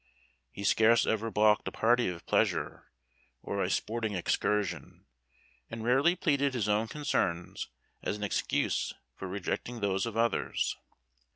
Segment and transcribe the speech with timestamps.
[0.51, 2.87] He scarce ever balked a party of pleasure,
[3.43, 5.05] or a sporting excursion,
[5.69, 7.67] and rarely pleaded his own concerns
[8.01, 10.75] as an excuse for rejecting those of others.